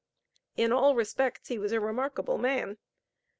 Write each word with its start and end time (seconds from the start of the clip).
In 0.57 0.71
all 0.71 0.95
respects 0.95 1.49
he 1.49 1.59
was 1.59 1.71
a 1.71 1.79
remarkable 1.79 2.39
man. 2.39 2.79